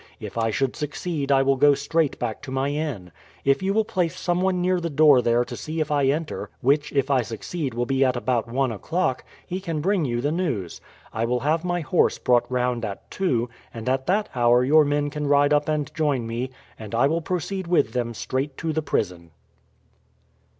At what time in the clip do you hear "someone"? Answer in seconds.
4.19-4.59